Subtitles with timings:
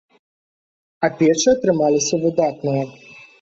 [1.07, 2.83] А печы атрымаліся выдатныя.